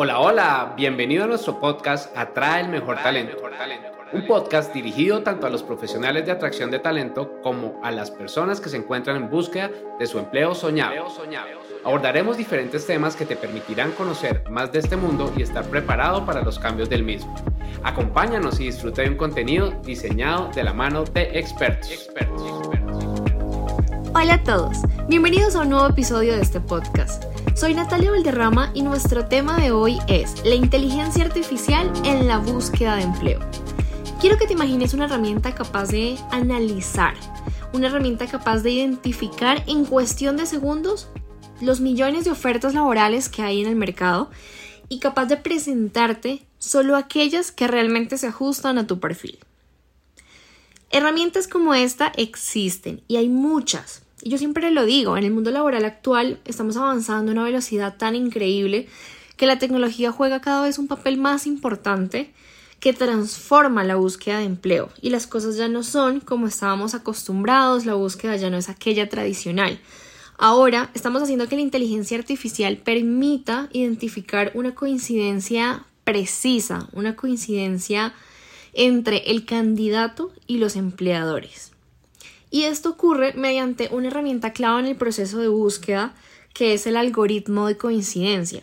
Hola, 0.00 0.20
hola, 0.20 0.74
bienvenido 0.76 1.24
a 1.24 1.26
nuestro 1.26 1.58
podcast 1.58 2.16
Atrae 2.16 2.60
el 2.60 2.68
Mejor 2.68 2.98
Talento. 3.02 3.36
Un 4.12 4.28
podcast 4.28 4.72
dirigido 4.72 5.24
tanto 5.24 5.48
a 5.48 5.50
los 5.50 5.64
profesionales 5.64 6.24
de 6.24 6.30
atracción 6.30 6.70
de 6.70 6.78
talento 6.78 7.40
como 7.42 7.80
a 7.82 7.90
las 7.90 8.08
personas 8.12 8.60
que 8.60 8.68
se 8.68 8.76
encuentran 8.76 9.16
en 9.16 9.28
búsqueda 9.28 9.72
de 9.98 10.06
su 10.06 10.20
empleo 10.20 10.54
soñado. 10.54 11.08
Abordaremos 11.84 12.36
diferentes 12.36 12.86
temas 12.86 13.16
que 13.16 13.26
te 13.26 13.34
permitirán 13.34 13.90
conocer 13.90 14.44
más 14.48 14.70
de 14.70 14.78
este 14.78 14.96
mundo 14.96 15.32
y 15.36 15.42
estar 15.42 15.64
preparado 15.64 16.24
para 16.24 16.42
los 16.42 16.60
cambios 16.60 16.88
del 16.88 17.02
mismo. 17.02 17.34
Acompáñanos 17.82 18.60
y 18.60 18.66
disfruta 18.66 19.02
de 19.02 19.08
un 19.08 19.16
contenido 19.16 19.72
diseñado 19.82 20.48
de 20.54 20.62
la 20.62 20.74
mano 20.74 21.02
de 21.06 21.36
expertos. 21.36 22.08
Hola 24.14 24.34
a 24.34 24.44
todos, 24.44 24.78
bienvenidos 25.08 25.56
a 25.56 25.62
un 25.62 25.70
nuevo 25.70 25.88
episodio 25.88 26.36
de 26.36 26.42
este 26.42 26.60
podcast. 26.60 27.24
Soy 27.58 27.74
Natalia 27.74 28.12
Valderrama 28.12 28.70
y 28.72 28.82
nuestro 28.82 29.26
tema 29.26 29.58
de 29.58 29.72
hoy 29.72 29.98
es 30.06 30.44
la 30.44 30.54
inteligencia 30.54 31.24
artificial 31.24 31.92
en 32.04 32.28
la 32.28 32.38
búsqueda 32.38 32.94
de 32.94 33.02
empleo. 33.02 33.40
Quiero 34.20 34.38
que 34.38 34.46
te 34.46 34.52
imagines 34.52 34.94
una 34.94 35.06
herramienta 35.06 35.56
capaz 35.56 35.86
de 35.86 36.16
analizar, 36.30 37.14
una 37.72 37.88
herramienta 37.88 38.28
capaz 38.28 38.60
de 38.60 38.70
identificar 38.70 39.64
en 39.66 39.84
cuestión 39.86 40.36
de 40.36 40.46
segundos 40.46 41.08
los 41.60 41.80
millones 41.80 42.24
de 42.24 42.30
ofertas 42.30 42.74
laborales 42.74 43.28
que 43.28 43.42
hay 43.42 43.60
en 43.60 43.66
el 43.66 43.74
mercado 43.74 44.30
y 44.88 45.00
capaz 45.00 45.26
de 45.26 45.36
presentarte 45.36 46.46
solo 46.58 46.94
aquellas 46.94 47.50
que 47.50 47.66
realmente 47.66 48.18
se 48.18 48.28
ajustan 48.28 48.78
a 48.78 48.86
tu 48.86 49.00
perfil. 49.00 49.36
Herramientas 50.90 51.48
como 51.48 51.74
esta 51.74 52.12
existen 52.14 53.02
y 53.08 53.16
hay 53.16 53.28
muchas. 53.28 54.04
Y 54.22 54.30
yo 54.30 54.38
siempre 54.38 54.70
lo 54.70 54.84
digo, 54.84 55.16
en 55.16 55.24
el 55.24 55.32
mundo 55.32 55.50
laboral 55.50 55.84
actual 55.84 56.40
estamos 56.44 56.76
avanzando 56.76 57.30
a 57.30 57.34
una 57.34 57.44
velocidad 57.44 57.96
tan 57.96 58.14
increíble 58.14 58.88
que 59.36 59.46
la 59.46 59.58
tecnología 59.58 60.10
juega 60.10 60.40
cada 60.40 60.62
vez 60.62 60.78
un 60.78 60.88
papel 60.88 61.16
más 61.18 61.46
importante 61.46 62.32
que 62.80 62.92
transforma 62.92 63.84
la 63.84 63.96
búsqueda 63.96 64.38
de 64.38 64.44
empleo 64.44 64.90
y 65.00 65.10
las 65.10 65.26
cosas 65.26 65.56
ya 65.56 65.68
no 65.68 65.82
son 65.82 66.20
como 66.20 66.46
estábamos 66.46 66.94
acostumbrados, 66.94 67.86
la 67.86 67.94
búsqueda 67.94 68.36
ya 68.36 68.50
no 68.50 68.56
es 68.56 68.68
aquella 68.68 69.08
tradicional. 69.08 69.80
Ahora 70.36 70.90
estamos 70.94 71.22
haciendo 71.22 71.48
que 71.48 71.56
la 71.56 71.62
inteligencia 71.62 72.16
artificial 72.16 72.76
permita 72.76 73.68
identificar 73.72 74.52
una 74.54 74.74
coincidencia 74.74 75.84
precisa, 76.04 76.88
una 76.92 77.16
coincidencia 77.16 78.14
entre 78.72 79.30
el 79.30 79.44
candidato 79.44 80.32
y 80.46 80.58
los 80.58 80.76
empleadores. 80.76 81.72
Y 82.50 82.64
esto 82.64 82.90
ocurre 82.90 83.34
mediante 83.34 83.88
una 83.92 84.08
herramienta 84.08 84.52
clave 84.52 84.80
en 84.80 84.86
el 84.86 84.96
proceso 84.96 85.38
de 85.38 85.48
búsqueda 85.48 86.14
que 86.54 86.74
es 86.74 86.86
el 86.86 86.96
algoritmo 86.96 87.66
de 87.66 87.76
coincidencia. 87.76 88.62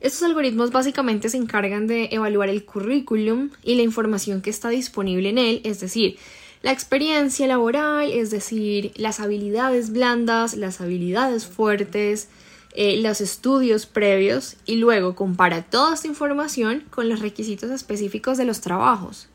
Estos 0.00 0.22
algoritmos 0.22 0.70
básicamente 0.70 1.28
se 1.28 1.36
encargan 1.36 1.86
de 1.86 2.08
evaluar 2.12 2.48
el 2.48 2.64
currículum 2.64 3.50
y 3.62 3.74
la 3.74 3.82
información 3.82 4.42
que 4.42 4.50
está 4.50 4.68
disponible 4.68 5.30
en 5.30 5.38
él, 5.38 5.60
es 5.64 5.80
decir, 5.80 6.18
la 6.62 6.72
experiencia 6.72 7.46
laboral, 7.46 8.10
es 8.10 8.30
decir, 8.30 8.92
las 8.96 9.20
habilidades 9.20 9.92
blandas, 9.92 10.54
las 10.54 10.80
habilidades 10.80 11.46
fuertes, 11.46 12.28
eh, 12.74 13.00
los 13.00 13.20
estudios 13.20 13.86
previos 13.86 14.56
y 14.66 14.76
luego 14.76 15.14
compara 15.14 15.62
toda 15.62 15.94
esta 15.94 16.08
información 16.08 16.84
con 16.90 17.08
los 17.08 17.20
requisitos 17.20 17.70
específicos 17.70 18.36
de 18.36 18.44
los 18.44 18.60
trabajos. 18.60 19.28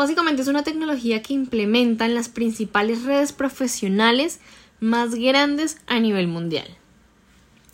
Básicamente 0.00 0.40
es 0.40 0.48
una 0.48 0.62
tecnología 0.62 1.20
que 1.20 1.34
implementa 1.34 2.06
en 2.06 2.14
las 2.14 2.30
principales 2.30 3.04
redes 3.04 3.34
profesionales 3.34 4.40
más 4.80 5.14
grandes 5.14 5.76
a 5.86 6.00
nivel 6.00 6.26
mundial. 6.26 6.66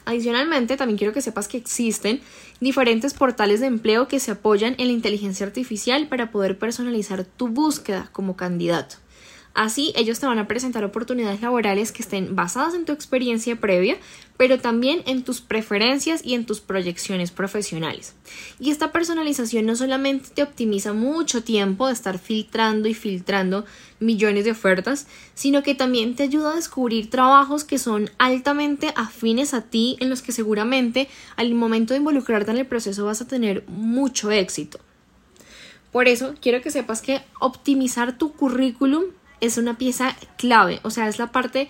Adicionalmente, 0.06 0.76
también 0.76 0.98
quiero 0.98 1.12
que 1.12 1.22
sepas 1.22 1.46
que 1.46 1.56
existen 1.56 2.20
diferentes 2.58 3.14
portales 3.14 3.60
de 3.60 3.68
empleo 3.68 4.08
que 4.08 4.18
se 4.18 4.32
apoyan 4.32 4.74
en 4.78 4.88
la 4.88 4.92
inteligencia 4.94 5.46
artificial 5.46 6.08
para 6.08 6.32
poder 6.32 6.58
personalizar 6.58 7.24
tu 7.24 7.46
búsqueda 7.46 8.08
como 8.10 8.34
candidato. 8.34 8.96
Así, 9.56 9.94
ellos 9.96 10.20
te 10.20 10.26
van 10.26 10.38
a 10.38 10.46
presentar 10.46 10.84
oportunidades 10.84 11.40
laborales 11.40 11.90
que 11.90 12.02
estén 12.02 12.36
basadas 12.36 12.74
en 12.74 12.84
tu 12.84 12.92
experiencia 12.92 13.56
previa, 13.56 13.96
pero 14.36 14.60
también 14.60 15.02
en 15.06 15.24
tus 15.24 15.40
preferencias 15.40 16.20
y 16.22 16.34
en 16.34 16.44
tus 16.44 16.60
proyecciones 16.60 17.30
profesionales. 17.30 18.14
Y 18.60 18.70
esta 18.70 18.92
personalización 18.92 19.64
no 19.64 19.74
solamente 19.74 20.28
te 20.34 20.42
optimiza 20.42 20.92
mucho 20.92 21.42
tiempo 21.42 21.86
de 21.86 21.94
estar 21.94 22.18
filtrando 22.18 22.86
y 22.86 22.92
filtrando 22.92 23.64
millones 23.98 24.44
de 24.44 24.50
ofertas, 24.50 25.06
sino 25.32 25.62
que 25.62 25.74
también 25.74 26.16
te 26.16 26.24
ayuda 26.24 26.52
a 26.52 26.56
descubrir 26.56 27.08
trabajos 27.08 27.64
que 27.64 27.78
son 27.78 28.10
altamente 28.18 28.92
afines 28.94 29.54
a 29.54 29.62
ti, 29.62 29.96
en 30.00 30.10
los 30.10 30.20
que 30.20 30.32
seguramente 30.32 31.08
al 31.36 31.54
momento 31.54 31.94
de 31.94 32.00
involucrarte 32.00 32.50
en 32.50 32.58
el 32.58 32.66
proceso 32.66 33.06
vas 33.06 33.22
a 33.22 33.26
tener 33.26 33.64
mucho 33.68 34.30
éxito. 34.30 34.80
Por 35.92 36.08
eso 36.08 36.34
quiero 36.42 36.60
que 36.60 36.70
sepas 36.70 37.00
que 37.00 37.22
optimizar 37.40 38.18
tu 38.18 38.34
currículum 38.34 39.04
es 39.40 39.58
una 39.58 39.78
pieza 39.78 40.16
clave, 40.36 40.80
o 40.82 40.90
sea, 40.90 41.08
es 41.08 41.18
la 41.18 41.32
parte 41.32 41.68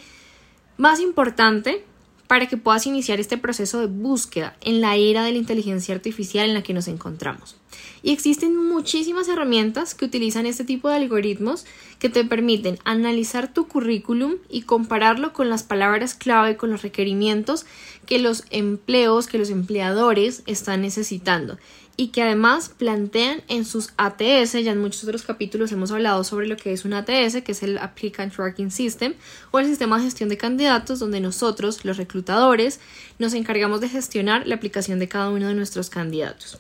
más 0.77 1.00
importante 1.00 1.84
para 2.27 2.47
que 2.47 2.56
puedas 2.56 2.87
iniciar 2.87 3.21
este 3.21 3.38
proceso 3.38 3.81
de 3.81 3.87
búsqueda 3.87 4.56
en 4.60 4.81
la 4.81 4.97
era 4.97 5.25
de 5.25 5.32
la 5.32 5.38
inteligencia 5.38 5.94
artificial 5.94 6.49
en 6.49 6.54
la 6.54 6.62
que 6.62 6.75
nos 6.75 6.88
encontramos. 6.88 7.56
Y 8.03 8.12
existen 8.12 8.56
muchísimas 8.56 9.28
herramientas 9.28 9.94
que 9.94 10.04
utilizan 10.04 10.47
este 10.47 10.65
tipo 10.65 10.88
de 10.88 10.97
algoritmos 10.97 11.65
que 11.99 12.09
te 12.09 12.25
permiten 12.25 12.78
analizar 12.84 13.53
tu 13.53 13.69
currículum 13.69 14.37
y 14.48 14.62
compararlo 14.62 15.33
con 15.33 15.48
las 15.48 15.62
palabras 15.62 16.15
clave, 16.15 16.56
con 16.56 16.71
los 16.71 16.83
requerimientos 16.83 17.66
que 18.06 18.19
los 18.19 18.44
empleos, 18.50 19.27
que 19.27 19.38
los 19.38 19.50
empleadores 19.50 20.43
están 20.47 20.83
necesitando 20.83 21.59
y 21.96 22.08
que 22.08 22.22
además 22.22 22.70
plantean 22.76 23.42
en 23.48 23.64
sus 23.64 23.90
ATS, 23.96 24.52
ya 24.52 24.72
en 24.72 24.80
muchos 24.80 25.04
otros 25.04 25.22
capítulos 25.22 25.72
hemos 25.72 25.90
hablado 25.90 26.24
sobre 26.24 26.46
lo 26.46 26.56
que 26.56 26.72
es 26.72 26.84
un 26.84 26.92
ATS, 26.92 27.42
que 27.42 27.52
es 27.52 27.62
el 27.62 27.78
Applicant 27.78 28.34
Tracking 28.34 28.70
System, 28.70 29.14
o 29.50 29.58
el 29.58 29.66
sistema 29.66 29.96
de 29.96 30.04
gestión 30.04 30.28
de 30.28 30.36
candidatos, 30.36 30.98
donde 30.98 31.20
nosotros, 31.20 31.84
los 31.84 31.96
reclutadores, 31.96 32.80
nos 33.18 33.32
encargamos 33.32 33.80
de 33.80 33.88
gestionar 33.88 34.46
la 34.46 34.56
aplicación 34.56 34.98
de 34.98 35.08
cada 35.08 35.30
uno 35.30 35.48
de 35.48 35.54
nuestros 35.54 35.88
candidatos. 35.88 36.58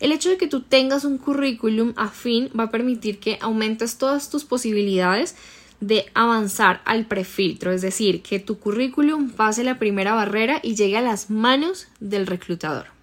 El 0.00 0.12
hecho 0.12 0.30
de 0.30 0.38
que 0.38 0.48
tú 0.48 0.62
tengas 0.62 1.04
un 1.04 1.18
currículum 1.18 1.92
afín 1.96 2.50
va 2.58 2.64
a 2.64 2.70
permitir 2.70 3.20
que 3.20 3.38
aumentes 3.40 3.96
todas 3.96 4.30
tus 4.30 4.44
posibilidades 4.44 5.36
de 5.80 6.06
avanzar 6.14 6.80
al 6.84 7.06
prefiltro, 7.06 7.70
es 7.70 7.82
decir, 7.82 8.22
que 8.22 8.40
tu 8.40 8.58
currículum 8.58 9.30
pase 9.30 9.64
la 9.64 9.78
primera 9.78 10.14
barrera 10.14 10.60
y 10.62 10.74
llegue 10.74 10.96
a 10.96 11.02
las 11.02 11.30
manos 11.30 11.88
del 12.00 12.26
reclutador. 12.26 12.93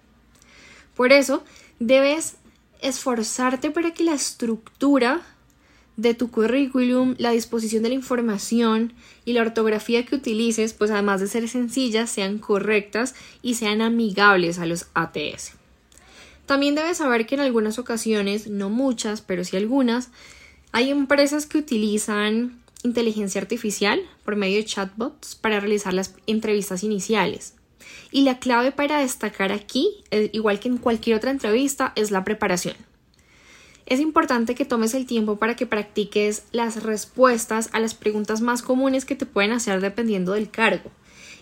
Por 0.94 1.12
eso, 1.12 1.44
debes 1.78 2.36
esforzarte 2.80 3.70
para 3.70 3.92
que 3.92 4.04
la 4.04 4.14
estructura 4.14 5.22
de 5.96 6.14
tu 6.14 6.30
currículum, 6.30 7.14
la 7.18 7.30
disposición 7.30 7.82
de 7.82 7.90
la 7.90 7.94
información 7.94 8.94
y 9.24 9.34
la 9.34 9.42
ortografía 9.42 10.04
que 10.04 10.16
utilices, 10.16 10.72
pues 10.72 10.90
además 10.90 11.20
de 11.20 11.28
ser 11.28 11.48
sencillas, 11.48 12.10
sean 12.10 12.38
correctas 12.38 13.14
y 13.42 13.54
sean 13.54 13.82
amigables 13.82 14.58
a 14.58 14.66
los 14.66 14.86
ATS. 14.94 15.52
También 16.46 16.74
debes 16.74 16.98
saber 16.98 17.26
que 17.26 17.36
en 17.36 17.40
algunas 17.40 17.78
ocasiones, 17.78 18.48
no 18.48 18.68
muchas, 18.68 19.20
pero 19.20 19.44
sí 19.44 19.56
algunas, 19.56 20.10
hay 20.72 20.90
empresas 20.90 21.46
que 21.46 21.58
utilizan 21.58 22.60
inteligencia 22.82 23.40
artificial 23.40 24.00
por 24.24 24.36
medio 24.36 24.56
de 24.56 24.64
chatbots 24.64 25.34
para 25.36 25.60
realizar 25.60 25.94
las 25.94 26.14
entrevistas 26.26 26.82
iniciales. 26.82 27.54
Y 28.10 28.22
la 28.22 28.38
clave 28.38 28.72
para 28.72 29.00
destacar 29.00 29.52
aquí, 29.52 30.04
eh, 30.10 30.30
igual 30.32 30.60
que 30.60 30.68
en 30.68 30.78
cualquier 30.78 31.16
otra 31.16 31.30
entrevista, 31.30 31.92
es 31.96 32.10
la 32.10 32.24
preparación. 32.24 32.76
Es 33.86 34.00
importante 34.00 34.54
que 34.54 34.64
tomes 34.64 34.94
el 34.94 35.06
tiempo 35.06 35.36
para 35.36 35.56
que 35.56 35.66
practiques 35.66 36.44
las 36.52 36.82
respuestas 36.82 37.68
a 37.72 37.80
las 37.80 37.94
preguntas 37.94 38.40
más 38.40 38.62
comunes 38.62 39.04
que 39.04 39.16
te 39.16 39.26
pueden 39.26 39.52
hacer 39.52 39.80
dependiendo 39.80 40.32
del 40.32 40.50
cargo. 40.50 40.90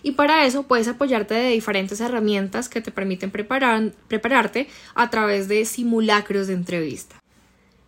Y 0.03 0.13
para 0.13 0.45
eso 0.45 0.63
puedes 0.63 0.87
apoyarte 0.87 1.35
de 1.35 1.51
diferentes 1.51 2.01
herramientas 2.01 2.69
que 2.69 2.81
te 2.81 2.91
permiten 2.91 3.31
prepararte 3.31 4.67
a 4.95 5.09
través 5.09 5.47
de 5.47 5.63
simulacros 5.65 6.47
de 6.47 6.53
entrevista. 6.53 7.20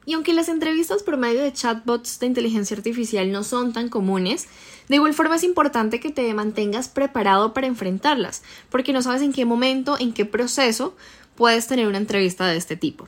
Y 0.05 0.13
aunque 0.13 0.33
las 0.33 0.49
entrevistas 0.49 1.03
por 1.03 1.17
medio 1.17 1.41
de 1.41 1.53
chatbots 1.53 2.19
de 2.19 2.27
inteligencia 2.27 2.75
artificial 2.75 3.31
no 3.31 3.43
son 3.43 3.73
tan 3.73 3.89
comunes, 3.89 4.47
de 4.89 4.95
igual 4.95 5.13
forma 5.13 5.37
es 5.37 5.43
importante 5.43 5.99
que 5.99 6.11
te 6.11 6.33
mantengas 6.33 6.89
preparado 6.89 7.53
para 7.53 7.67
enfrentarlas, 7.67 8.43
porque 8.69 8.93
no 8.93 9.01
sabes 9.01 9.21
en 9.21 9.33
qué 9.33 9.45
momento, 9.45 9.97
en 9.99 10.13
qué 10.13 10.25
proceso 10.25 10.95
puedes 11.35 11.67
tener 11.67 11.87
una 11.87 11.97
entrevista 11.97 12.47
de 12.47 12.57
este 12.57 12.75
tipo. 12.75 13.07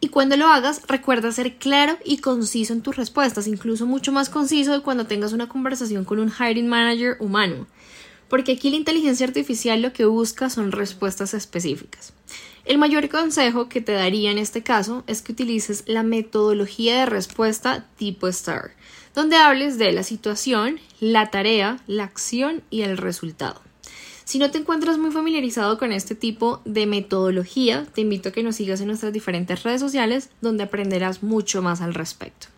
Y 0.00 0.08
cuando 0.08 0.36
lo 0.36 0.46
hagas, 0.46 0.82
recuerda 0.86 1.32
ser 1.32 1.56
claro 1.56 1.98
y 2.04 2.18
conciso 2.18 2.72
en 2.72 2.82
tus 2.82 2.94
respuestas, 2.94 3.48
incluso 3.48 3.84
mucho 3.84 4.12
más 4.12 4.28
conciso 4.28 4.72
de 4.72 4.80
cuando 4.80 5.06
tengas 5.06 5.32
una 5.32 5.48
conversación 5.48 6.04
con 6.04 6.20
un 6.20 6.30
hiring 6.30 6.68
manager 6.68 7.16
humano. 7.18 7.66
Porque 8.28 8.52
aquí 8.52 8.70
la 8.70 8.76
inteligencia 8.76 9.26
artificial 9.26 9.82
lo 9.82 9.92
que 9.92 10.04
busca 10.04 10.50
son 10.50 10.72
respuestas 10.72 11.34
específicas. 11.34 12.12
El 12.64 12.76
mayor 12.76 13.08
consejo 13.08 13.68
que 13.68 13.80
te 13.80 13.92
daría 13.92 14.30
en 14.30 14.36
este 14.36 14.62
caso 14.62 15.02
es 15.06 15.22
que 15.22 15.32
utilices 15.32 15.84
la 15.86 16.02
metodología 16.02 16.98
de 16.98 17.06
respuesta 17.06 17.86
tipo 17.96 18.30
STAR, 18.30 18.72
donde 19.14 19.36
hables 19.36 19.78
de 19.78 19.92
la 19.92 20.02
situación, 20.02 20.78
la 21.00 21.30
tarea, 21.30 21.78
la 21.86 22.04
acción 22.04 22.62
y 22.68 22.82
el 22.82 22.98
resultado. 22.98 23.62
Si 24.24 24.38
no 24.38 24.50
te 24.50 24.58
encuentras 24.58 24.98
muy 24.98 25.10
familiarizado 25.10 25.78
con 25.78 25.90
este 25.90 26.14
tipo 26.14 26.60
de 26.66 26.84
metodología, 26.84 27.86
te 27.94 28.02
invito 28.02 28.28
a 28.28 28.32
que 28.32 28.42
nos 28.42 28.56
sigas 28.56 28.82
en 28.82 28.88
nuestras 28.88 29.14
diferentes 29.14 29.62
redes 29.62 29.80
sociales 29.80 30.28
donde 30.42 30.64
aprenderás 30.64 31.22
mucho 31.22 31.62
más 31.62 31.80
al 31.80 31.94
respecto. 31.94 32.48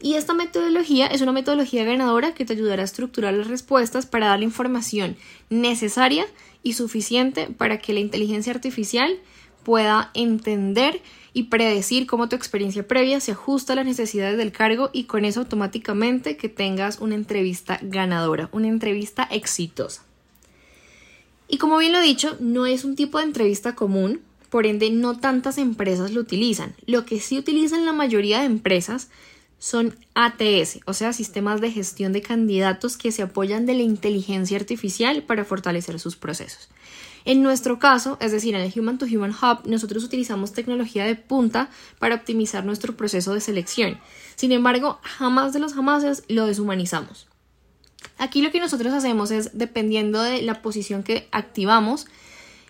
Y 0.00 0.14
esta 0.14 0.34
metodología 0.34 1.06
es 1.06 1.22
una 1.22 1.32
metodología 1.32 1.84
ganadora 1.84 2.34
que 2.34 2.44
te 2.44 2.52
ayudará 2.52 2.82
a 2.82 2.84
estructurar 2.84 3.34
las 3.34 3.46
respuestas 3.46 4.06
para 4.06 4.26
dar 4.26 4.38
la 4.38 4.44
información 4.44 5.16
necesaria 5.48 6.26
y 6.62 6.74
suficiente 6.74 7.48
para 7.48 7.78
que 7.78 7.92
la 7.92 8.00
inteligencia 8.00 8.52
artificial 8.52 9.18
pueda 9.62 10.10
entender 10.14 11.00
y 11.32 11.44
predecir 11.44 12.06
cómo 12.06 12.28
tu 12.28 12.36
experiencia 12.36 12.86
previa 12.86 13.20
se 13.20 13.32
ajusta 13.32 13.72
a 13.72 13.76
las 13.76 13.86
necesidades 13.86 14.38
del 14.38 14.52
cargo 14.52 14.90
y 14.92 15.04
con 15.04 15.24
eso 15.24 15.40
automáticamente 15.40 16.36
que 16.36 16.48
tengas 16.48 16.98
una 17.00 17.14
entrevista 17.14 17.78
ganadora, 17.82 18.48
una 18.52 18.68
entrevista 18.68 19.24
exitosa. 19.24 20.02
Y 21.48 21.58
como 21.58 21.78
bien 21.78 21.92
lo 21.92 21.98
he 21.98 22.04
dicho, 22.04 22.36
no 22.40 22.66
es 22.66 22.84
un 22.84 22.96
tipo 22.96 23.18
de 23.18 23.24
entrevista 23.24 23.74
común, 23.74 24.20
por 24.50 24.66
ende 24.66 24.90
no 24.90 25.18
tantas 25.18 25.58
empresas 25.58 26.12
lo 26.12 26.20
utilizan. 26.20 26.74
Lo 26.86 27.04
que 27.04 27.20
sí 27.20 27.38
utilizan 27.38 27.84
la 27.84 27.92
mayoría 27.92 28.40
de 28.40 28.46
empresas 28.46 29.08
son 29.58 29.96
ATS, 30.14 30.80
o 30.84 30.92
sea, 30.92 31.12
sistemas 31.12 31.60
de 31.60 31.70
gestión 31.70 32.12
de 32.12 32.22
candidatos 32.22 32.96
que 32.96 33.12
se 33.12 33.22
apoyan 33.22 33.66
de 33.66 33.74
la 33.74 33.82
inteligencia 33.82 34.58
artificial 34.58 35.22
para 35.22 35.44
fortalecer 35.44 35.98
sus 35.98 36.16
procesos. 36.16 36.68
En 37.24 37.42
nuestro 37.42 37.80
caso, 37.80 38.18
es 38.20 38.30
decir, 38.30 38.54
en 38.54 38.60
el 38.60 38.72
Human 38.78 38.98
to 38.98 39.06
Human 39.06 39.32
Hub, 39.32 39.66
nosotros 39.66 40.04
utilizamos 40.04 40.52
tecnología 40.52 41.04
de 41.04 41.16
punta 41.16 41.70
para 41.98 42.14
optimizar 42.14 42.64
nuestro 42.64 42.96
proceso 42.96 43.34
de 43.34 43.40
selección. 43.40 43.98
Sin 44.36 44.52
embargo, 44.52 45.00
jamás 45.02 45.52
de 45.52 45.58
los 45.58 45.74
jamases 45.74 46.22
lo 46.28 46.46
deshumanizamos. 46.46 47.26
Aquí 48.18 48.42
lo 48.42 48.52
que 48.52 48.60
nosotros 48.60 48.92
hacemos 48.92 49.32
es, 49.32 49.58
dependiendo 49.58 50.22
de 50.22 50.42
la 50.42 50.62
posición 50.62 51.02
que 51.02 51.28
activamos, 51.32 52.06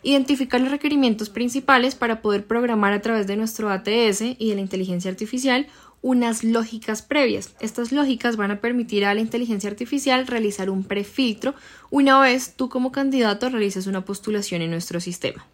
identificar 0.02 0.60
los 0.60 0.70
requerimientos 0.70 1.28
principales 1.28 1.94
para 1.94 2.22
poder 2.22 2.46
programar 2.46 2.92
a 2.92 3.02
través 3.02 3.26
de 3.26 3.36
nuestro 3.36 3.70
ATS 3.70 4.22
y 4.38 4.48
de 4.48 4.54
la 4.54 4.60
inteligencia 4.60 5.10
artificial 5.10 5.66
unas 6.06 6.44
lógicas 6.44 7.02
previas. 7.02 7.50
Estas 7.58 7.90
lógicas 7.90 8.36
van 8.36 8.52
a 8.52 8.60
permitir 8.60 9.04
a 9.04 9.12
la 9.12 9.20
inteligencia 9.20 9.68
artificial 9.68 10.28
realizar 10.28 10.70
un 10.70 10.84
prefiltro 10.84 11.56
una 11.90 12.20
vez 12.20 12.54
tú 12.54 12.68
como 12.68 12.92
candidato 12.92 13.48
realices 13.48 13.88
una 13.88 14.04
postulación 14.04 14.62
en 14.62 14.70
nuestro 14.70 15.00
sistema. 15.00 15.44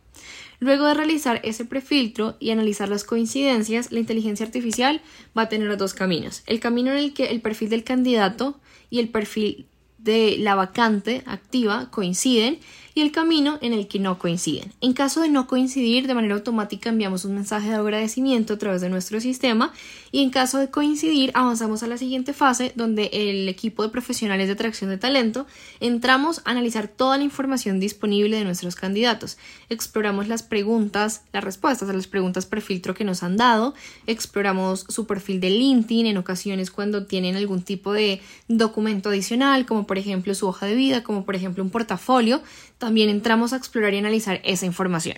Luego 0.61 0.85
de 0.85 0.93
realizar 0.93 1.41
ese 1.43 1.65
prefiltro 1.65 2.37
y 2.39 2.51
analizar 2.51 2.91
las 2.91 3.05
coincidencias, 3.05 3.93
la 3.93 4.01
inteligencia 4.01 4.45
artificial 4.45 5.01
va 5.37 5.43
a 5.43 5.49
tener 5.49 5.75
dos 5.79 5.95
caminos. 5.95 6.43
El 6.47 6.61
camino 6.61 6.91
en 6.91 6.99
el 6.99 7.15
que 7.15 7.31
el 7.31 7.41
perfil 7.41 7.71
del 7.71 7.83
candidato 7.83 8.61
y 8.91 8.99
el 8.99 9.09
perfil 9.09 9.65
de 9.97 10.37
la 10.39 10.55
vacante 10.55 11.23
activa 11.25 11.89
coinciden 11.91 12.59
y 12.95 13.01
el 13.01 13.13
camino 13.13 13.59
en 13.63 13.73
el 13.73 13.89
que 13.89 13.99
no 13.99 14.19
coinciden. 14.19 14.73
En 14.81 14.93
caso 14.93 15.23
de 15.23 15.29
no 15.29 15.47
coincidir, 15.47 16.07
de 16.07 16.15
manera 16.15 16.35
automática 16.35 16.91
enviamos 16.91 17.25
un 17.25 17.35
mensaje 17.35 17.69
de 17.69 17.77
agradecimiento 17.77 18.55
a 18.55 18.59
través 18.59 18.81
de 18.81 18.89
nuestro 18.89 19.21
sistema 19.21 19.73
y 20.11 20.23
en 20.23 20.31
caso 20.31 20.59
de 20.59 20.71
coincidir 20.71 21.31
avanzamos 21.35 21.83
a 21.83 21.87
la 21.87 21.97
siguiente 21.97 22.33
fase 22.33 22.73
donde 22.77 23.11
el 23.13 23.49
equipo 23.49 23.83
de 23.83 23.89
profesionales 23.89 24.47
de 24.47 24.55
atracción 24.55 24.91
de 24.91 24.99
talento 24.99 25.47
entramos 25.81 26.43
a 26.45 26.51
analizar 26.51 26.89
toda 26.89 27.19
la 27.19 27.25
información 27.25 27.81
disponible 27.81 28.37
de 28.37 28.45
nuestros 28.45 28.77
candidatos. 28.77 29.39
Exploramos 29.69 30.29
las 30.29 30.43
preguntas, 30.43 31.23
las 31.33 31.45
respuestas 31.45 31.89
a 31.89 31.93
las 31.93 32.07
preguntas 32.07 32.47
por 32.47 32.61
filtro 32.61 32.95
que 32.95 33.05
nos 33.05 33.23
han 33.23 33.37
dado, 33.37 33.75
exploramos 34.07 34.85
su 34.89 35.07
perfil 35.07 35.41
de 35.41 35.51
LinkedIn 35.51 36.07
en 36.07 36.17
ocasiones 36.19 36.71
cuando 36.71 37.07
tienen 37.07 37.37
algún 37.37 37.63
tipo 37.63 37.93
de 37.93 38.21
documento 38.49 39.09
adicional, 39.09 39.67
como 39.67 39.87
por 39.87 39.99
ejemplo 39.99 40.35
su 40.35 40.47
hoja 40.47 40.67
de 40.67 40.75
vida, 40.75 41.03
como 41.03 41.25
por 41.25 41.37
ejemplo 41.37 41.63
un 41.63 41.71
portafolio, 41.71 42.43
también 42.83 43.11
entramos 43.11 43.53
a 43.53 43.57
explorar 43.59 43.95
y 43.95 43.99
analizar 43.99 44.41
esa 44.43 44.67
información. 44.67 45.17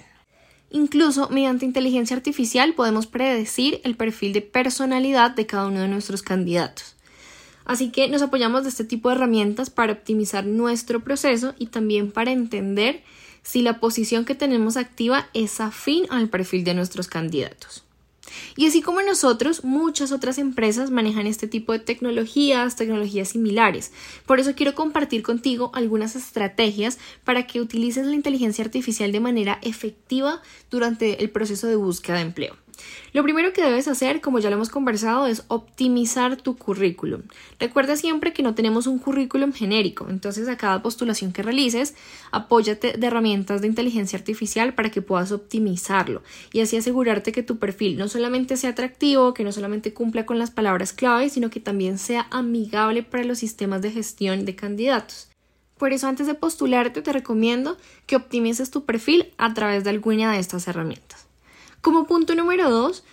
Incluso 0.69 1.31
mediante 1.31 1.65
inteligencia 1.65 2.15
artificial 2.15 2.75
podemos 2.75 3.07
predecir 3.07 3.81
el 3.85 3.97
perfil 3.97 4.35
de 4.35 4.43
personalidad 4.43 5.31
de 5.31 5.47
cada 5.47 5.69
uno 5.69 5.81
de 5.81 5.89
nuestros 5.89 6.21
candidatos. 6.21 6.95
Así 7.65 7.91
que 7.91 8.07
nos 8.09 8.21
apoyamos 8.21 8.65
de 8.65 8.69
este 8.69 8.85
tipo 8.85 9.09
de 9.09 9.15
herramientas 9.15 9.71
para 9.71 9.95
optimizar 9.95 10.45
nuestro 10.45 11.01
proceso 11.03 11.55
y 11.59 11.69
también 11.69 12.13
para 12.13 12.33
entender 12.33 13.03
si 13.43 13.63
la 13.63 13.81
posición 13.81 14.27
que 14.27 14.35
tenemos 14.35 14.77
activa 14.77 15.27
es 15.33 15.59
afín 15.59 16.05
al 16.11 16.29
perfil 16.29 16.65
de 16.65 16.75
nuestros 16.75 17.09
candidatos. 17.09 17.83
Y 18.57 18.67
así 18.67 18.83
como 18.83 19.03
nosotros, 19.03 19.65
muchas 19.65 20.13
otras 20.13 20.39
empresas 20.39 20.91
manejan 20.91 21.27
este 21.27 21.49
tipo 21.49 21.73
de 21.73 21.79
tecnologías, 21.79 22.77
tecnologías 22.77 23.29
similares. 23.29 23.93
Por 24.27 24.41
eso 24.41 24.55
quiero 24.55 24.75
compartir 24.75 25.23
contigo 25.23 25.71
algunas 25.75 26.17
estrategias 26.17 26.99
para 27.25 27.47
que 27.47 27.61
utilices 27.61 28.07
la 28.07 28.15
inteligencia 28.15 28.65
artificial 28.65 29.13
de 29.13 29.21
manera 29.21 29.59
efectiva 29.63 30.43
durante 30.71 31.23
el 31.23 31.31
proceso 31.31 31.67
de 31.67 31.77
búsqueda 31.77 32.17
de 32.17 32.23
empleo. 32.23 32.64
Lo 33.13 33.23
primero 33.23 33.53
que 33.53 33.63
debes 33.63 33.89
hacer, 33.89 34.21
como 34.21 34.39
ya 34.39 34.51
lo 34.51 34.57
hemos 34.57 34.71
conversado, 34.71 35.27
es 35.27 35.45
optimizar 35.49 36.37
tu 36.37 36.57
currículum. 36.57 37.23
Recuerda 37.59 37.97
siempre 37.97 38.33
que 38.33 38.43
no 38.43 38.55
tenemos 38.55 38.87
un 38.87 38.99
currículum 38.99 39.53
genérico, 39.53 40.07
entonces 40.09 40.49
a 40.49 40.57
cada 40.57 40.83
postulación 40.83 41.33
que 41.33 41.43
realices, 41.43 41.95
apóyate 42.31 42.95
de 42.99 43.07
herramientas 43.07 43.61
de 43.61 43.69
inteligencia 43.69 44.19
artificial 44.19 44.75
para 44.75 44.91
que 44.91 45.03
puedas 45.03 45.33
optimizarlo 45.33 46.23
y 46.53 46.61
así 46.61 46.77
asegurarte 46.77 47.33
que 47.33 47.43
tu 47.43 47.59
perfil 47.59 47.97
no 47.97 48.09
solamente 48.09 48.57
sea 48.57 48.71
atractivo, 48.71 49.35
que 49.35 49.45
no 49.45 49.53
solamente 49.53 49.93
cumpla 49.93 50.27
con 50.27 50.39
las 50.39 50.51
palabras 50.51 50.93
clave, 50.93 51.29
sino 51.31 51.51
que 51.51 51.61
también 51.61 51.99
sea 51.99 52.27
amigable 52.31 53.03
para 53.03 53.25
los 53.25 53.39
sistemas 53.39 53.83
de 53.83 53.91
gestión 53.91 54.45
de 54.45 54.57
candidatos. 54.57 55.29
Por 55.79 55.93
eso 55.93 56.07
antes 56.07 56.27
de 56.27 56.35
postularte 56.35 57.03
te 57.03 57.13
recomiendo 57.13 57.77
que 58.07 58.17
optimices 58.17 58.71
tu 58.71 58.85
perfil 58.85 59.33
a 59.39 59.55
través 59.55 59.85
de 59.85 59.91
alguna 59.91 60.33
de 60.33 60.39
estas 60.39 60.69
herramientas. 60.69 61.27
Como 61.85 62.07
punto 62.07 62.35
número 62.35 62.71
dos, 62.71 63.05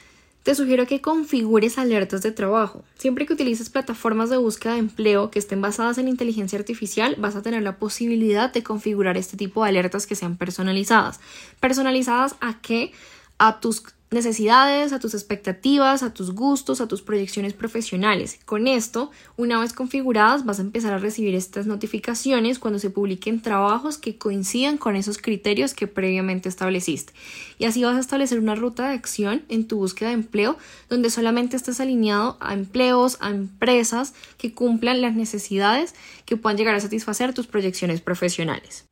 te 0.43 0.55
sugiero 0.55 0.87
que 0.87 1.01
configures 1.01 1.77
alertas 1.77 2.21
de 2.21 2.31
trabajo. 2.31 2.85
Siempre 2.97 3.25
que 3.25 3.33
utilices 3.33 3.69
plataformas 3.69 4.29
de 4.29 4.37
búsqueda 4.37 4.75
de 4.75 4.79
empleo 4.79 5.29
que 5.29 5.39
estén 5.39 5.61
basadas 5.61 5.97
en 5.97 6.07
inteligencia 6.07 6.57
artificial, 6.57 7.17
vas 7.17 7.35
a 7.35 7.41
tener 7.41 7.63
la 7.63 7.75
posibilidad 7.75 8.49
de 8.53 8.63
configurar 8.63 9.17
este 9.17 9.35
tipo 9.35 9.61
de 9.61 9.71
alertas 9.71 10.07
que 10.07 10.15
sean 10.15 10.37
personalizadas. 10.37 11.19
¿Personalizadas 11.59 12.37
a 12.39 12.61
qué? 12.61 12.93
A 13.39 13.59
tus 13.59 13.83
necesidades, 14.11 14.91
a 14.91 14.99
tus 14.99 15.13
expectativas, 15.13 16.03
a 16.03 16.13
tus 16.13 16.31
gustos, 16.31 16.81
a 16.81 16.87
tus 16.87 17.01
proyecciones 17.01 17.53
profesionales. 17.53 18.39
Con 18.45 18.67
esto, 18.67 19.09
una 19.37 19.57
vez 19.57 19.71
configuradas, 19.71 20.43
vas 20.43 20.59
a 20.59 20.63
empezar 20.63 20.91
a 20.91 20.97
recibir 20.97 21.33
estas 21.33 21.65
notificaciones 21.65 22.59
cuando 22.59 22.77
se 22.77 22.89
publiquen 22.89 23.41
trabajos 23.41 23.97
que 23.97 24.17
coincidan 24.17 24.77
con 24.77 24.97
esos 24.97 25.17
criterios 25.17 25.73
que 25.73 25.87
previamente 25.87 26.49
estableciste. 26.49 27.13
Y 27.57 27.63
así 27.63 27.85
vas 27.85 27.95
a 27.95 28.01
establecer 28.01 28.39
una 28.39 28.55
ruta 28.55 28.89
de 28.89 28.95
acción 28.95 29.43
en 29.47 29.65
tu 29.65 29.77
búsqueda 29.77 30.09
de 30.09 30.15
empleo 30.15 30.57
donde 30.89 31.09
solamente 31.09 31.55
estés 31.55 31.79
alineado 31.79 32.35
a 32.41 32.53
empleos, 32.53 33.17
a 33.21 33.29
empresas 33.29 34.13
que 34.37 34.53
cumplan 34.53 34.99
las 34.99 35.15
necesidades 35.15 35.95
que 36.25 36.35
puedan 36.35 36.57
llegar 36.57 36.75
a 36.75 36.81
satisfacer 36.81 37.33
tus 37.33 37.47
proyecciones 37.47 38.01
profesionales. 38.01 38.90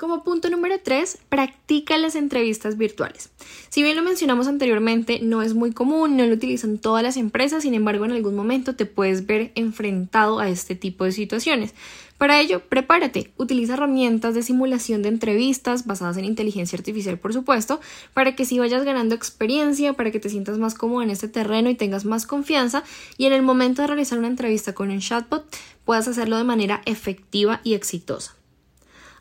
Como 0.00 0.24
punto 0.24 0.48
número 0.48 0.76
3, 0.82 1.18
practica 1.28 1.98
las 1.98 2.14
entrevistas 2.14 2.78
virtuales. 2.78 3.28
Si 3.68 3.82
bien 3.82 3.96
lo 3.96 4.02
mencionamos 4.02 4.46
anteriormente, 4.46 5.20
no 5.20 5.42
es 5.42 5.52
muy 5.52 5.72
común, 5.72 6.16
no 6.16 6.24
lo 6.24 6.32
utilizan 6.32 6.78
todas 6.78 7.02
las 7.02 7.18
empresas, 7.18 7.64
sin 7.64 7.74
embargo 7.74 8.06
en 8.06 8.12
algún 8.12 8.34
momento 8.34 8.74
te 8.74 8.86
puedes 8.86 9.26
ver 9.26 9.52
enfrentado 9.56 10.38
a 10.38 10.48
este 10.48 10.74
tipo 10.74 11.04
de 11.04 11.12
situaciones. 11.12 11.74
Para 12.16 12.40
ello, 12.40 12.62
prepárate, 12.66 13.34
utiliza 13.36 13.74
herramientas 13.74 14.34
de 14.34 14.42
simulación 14.42 15.02
de 15.02 15.10
entrevistas 15.10 15.84
basadas 15.86 16.16
en 16.16 16.24
inteligencia 16.24 16.78
artificial, 16.78 17.18
por 17.18 17.34
supuesto, 17.34 17.78
para 18.14 18.34
que 18.34 18.46
si 18.46 18.58
vayas 18.58 18.84
ganando 18.84 19.14
experiencia, 19.14 19.92
para 19.92 20.10
que 20.10 20.18
te 20.18 20.30
sientas 20.30 20.56
más 20.56 20.74
cómodo 20.74 21.02
en 21.02 21.10
este 21.10 21.28
terreno 21.28 21.68
y 21.68 21.74
tengas 21.74 22.06
más 22.06 22.26
confianza 22.26 22.84
y 23.18 23.26
en 23.26 23.34
el 23.34 23.42
momento 23.42 23.82
de 23.82 23.88
realizar 23.88 24.18
una 24.18 24.28
entrevista 24.28 24.72
con 24.72 24.88
un 24.88 25.00
chatbot 25.00 25.44
puedas 25.84 26.08
hacerlo 26.08 26.38
de 26.38 26.44
manera 26.44 26.80
efectiva 26.86 27.60
y 27.64 27.74
exitosa. 27.74 28.39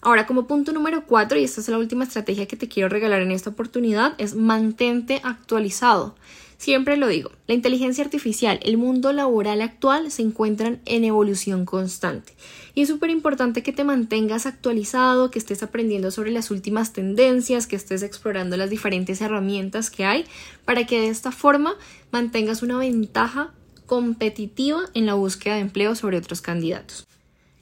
Ahora, 0.02 0.26
como 0.26 0.48
punto 0.48 0.72
número 0.72 1.06
cuatro, 1.06 1.38
y 1.38 1.44
esta 1.44 1.60
es 1.60 1.68
la 1.68 1.78
última 1.78 2.06
estrategia 2.06 2.48
que 2.48 2.56
te 2.56 2.70
quiero 2.70 2.88
regalar 2.88 3.22
en 3.22 3.32
esta 3.32 3.50
oportunidad, 3.50 4.14
es 4.18 4.34
mantente 4.34 5.20
actualizado. 5.24 6.16
Siempre 6.58 6.98
lo 6.98 7.08
digo, 7.08 7.32
la 7.48 7.54
inteligencia 7.54 8.04
artificial, 8.04 8.60
el 8.64 8.78
mundo 8.78 9.14
laboral 9.14 9.62
actual 9.62 10.12
se 10.12 10.22
encuentran 10.22 10.82
en 10.86 11.06
evolución 11.06 11.66
constante. 11.66 12.34
Y 12.76 12.82
es 12.82 12.90
súper 12.90 13.10
importante 13.10 13.64
que 13.64 13.72
te 13.72 13.86
mantengas 13.86 14.46
actualizado, 14.46 15.32
que 15.32 15.40
estés 15.40 15.64
aprendiendo 15.64 16.12
sobre 16.12 16.32
las 16.32 16.52
últimas 16.52 16.92
tendencias, 16.92 17.68
que 17.68 17.78
estés 17.78 18.04
explorando 18.04 18.58
las 18.58 18.70
diferentes 18.70 19.22
herramientas 19.22 19.90
que 19.90 20.06
hay, 20.06 20.26
para 20.66 20.86
que 20.86 21.00
de 21.00 21.08
esta 21.08 21.32
forma 21.32 21.76
mantengas 22.12 22.62
una 22.62 22.78
ventaja 22.78 23.54
competitiva 23.86 24.82
en 24.94 25.06
la 25.06 25.14
búsqueda 25.14 25.56
de 25.56 25.62
empleo 25.62 25.96
sobre 25.96 26.18
otros 26.18 26.42
candidatos. 26.42 27.06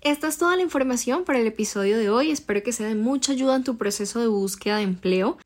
Esta 0.08 0.30
es 0.30 0.38
toda 0.38 0.56
la 0.56 0.62
información 0.62 1.26
para 1.26 1.40
el 1.40 1.48
episodio 1.48 1.98
de 1.98 2.10
hoy. 2.10 2.32
Espero 2.32 2.64
que 2.64 2.72
sea 2.72 2.88
de 2.88 2.96
mucha 2.96 3.34
ayuda 3.34 3.58
en 3.58 3.66
tu 3.66 3.76
proceso 3.76 4.22
de 4.22 4.28
búsqueda 4.28 4.78
de 4.78 4.84
empleo. 4.84 5.38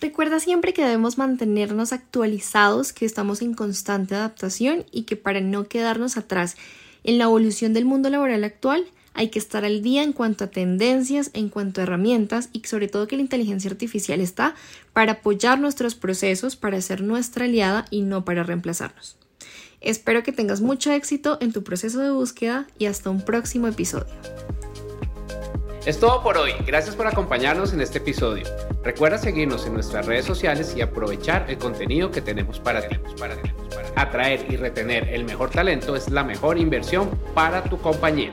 Recuerda 0.00 0.40
siempre 0.40 0.74
que 0.74 0.82
debemos 0.82 1.18
mantenernos 1.18 1.92
actualizados, 1.92 2.92
que 2.92 3.04
estamos 3.04 3.42
en 3.42 3.54
constante 3.54 4.16
adaptación 4.16 4.84
y 4.90 5.04
que 5.04 5.14
para 5.14 5.40
no 5.40 5.68
quedarnos 5.68 6.16
atrás 6.16 6.56
en 7.04 7.16
la 7.18 7.24
evolución 7.24 7.74
del 7.74 7.84
mundo 7.84 8.10
laboral 8.10 8.42
actual 8.42 8.84
hay 9.14 9.28
que 9.28 9.38
estar 9.38 9.64
al 9.64 9.82
día 9.82 10.02
en 10.02 10.12
cuanto 10.12 10.42
a 10.42 10.50
tendencias, 10.50 11.30
en 11.32 11.48
cuanto 11.48 11.80
a 11.80 11.84
herramientas 11.84 12.48
y 12.52 12.60
sobre 12.64 12.88
todo 12.88 13.06
que 13.06 13.14
la 13.14 13.22
inteligencia 13.22 13.70
artificial 13.70 14.20
está 14.20 14.56
para 14.92 15.12
apoyar 15.12 15.60
nuestros 15.60 15.94
procesos, 15.94 16.56
para 16.56 16.80
ser 16.80 17.02
nuestra 17.02 17.44
aliada 17.44 17.84
y 17.88 18.02
no 18.02 18.24
para 18.24 18.42
reemplazarnos. 18.42 19.21
Espero 19.82 20.22
que 20.22 20.32
tengas 20.32 20.60
mucho 20.60 20.92
éxito 20.92 21.38
en 21.40 21.52
tu 21.52 21.64
proceso 21.64 22.00
de 22.00 22.10
búsqueda 22.10 22.66
y 22.78 22.86
hasta 22.86 23.10
un 23.10 23.20
próximo 23.20 23.66
episodio. 23.66 24.06
Es 25.84 25.98
todo 25.98 26.22
por 26.22 26.38
hoy. 26.38 26.52
Gracias 26.64 26.94
por 26.94 27.08
acompañarnos 27.08 27.72
en 27.72 27.80
este 27.80 27.98
episodio. 27.98 28.44
Recuerda 28.84 29.18
seguirnos 29.18 29.66
en 29.66 29.74
nuestras 29.74 30.06
redes 30.06 30.24
sociales 30.24 30.74
y 30.76 30.80
aprovechar 30.80 31.46
el 31.50 31.58
contenido 31.58 32.12
que 32.12 32.20
tenemos 32.20 32.60
para 32.60 32.86
ti. 32.86 32.96
Atraer 33.96 34.46
y 34.48 34.56
retener 34.56 35.08
el 35.08 35.24
mejor 35.24 35.50
talento 35.50 35.96
es 35.96 36.08
la 36.08 36.22
mejor 36.22 36.58
inversión 36.58 37.10
para 37.34 37.64
tu 37.64 37.78
compañía. 37.78 38.32